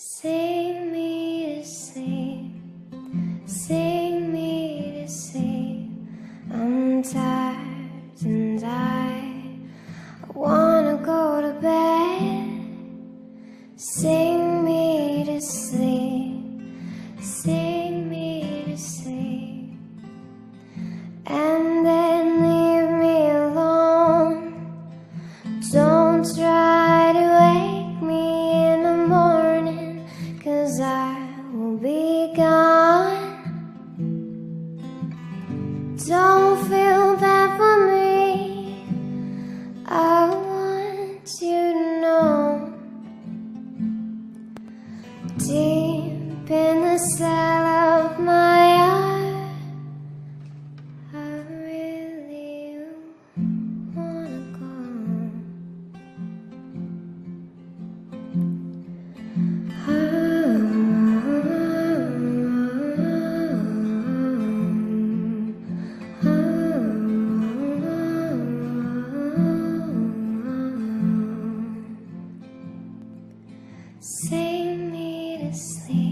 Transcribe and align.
Sing 0.00 0.92
me 0.92 1.56
to 1.56 1.64
sleep, 1.66 2.52
sing 3.46 4.32
me 4.32 5.00
to 5.00 5.08
sleep. 5.12 5.90
I'm 6.52 7.02
tired 7.02 8.22
and 8.22 8.62
I, 8.62 9.58
wanna 10.32 10.98
go 11.04 11.40
to 11.40 11.52
bed. 11.60 12.60
Sing 13.74 14.64
me 14.64 15.24
to 15.26 15.40
sleep, 15.40 16.70
sing 17.20 18.08
me 18.08 18.66
to 18.68 18.78
sleep, 18.78 19.80
and 21.26 21.84
then 21.84 22.24
leave 22.46 22.90
me 23.02 23.30
alone. 23.30 24.38
Don't 25.72 26.22
try 26.36 26.67
I 30.88 31.34
will 31.52 31.76
be 31.76 32.32
gone. 32.34 33.34
Don't 36.06 36.56
feel 36.68 37.16
bad 37.24 37.48
for 37.58 37.76
me. 37.90 38.86
I 39.84 40.30
want 40.30 41.28
you 41.42 41.64
to 41.78 42.00
know. 42.00 42.72
Deep 45.36 46.50
in 46.50 46.76
the 46.86 46.98
cell 47.16 47.37
Sing 74.00 74.92
me 74.92 75.38
to 75.38 75.52
sleep, 75.52 76.07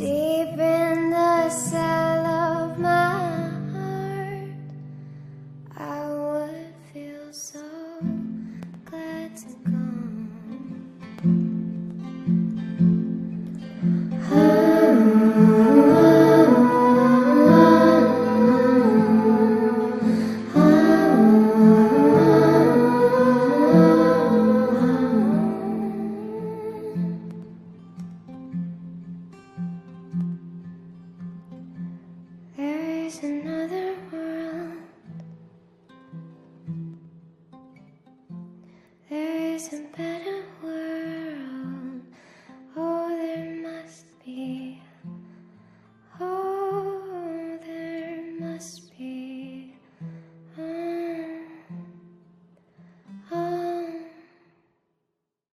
Deep 0.00 0.58
in 0.58 1.10
the 1.10 1.50
cell 1.50 2.24
of 2.26 2.78
my 2.78 3.50
heart, 3.70 4.48
I 5.76 6.08
would 6.08 6.72
feel 6.90 7.30
so 7.30 7.60
glad 8.86 9.36
to 9.36 9.69
world. 39.60 39.70
There 39.70 39.80
is 39.80 39.84
a 39.84 39.96
better 39.96 40.09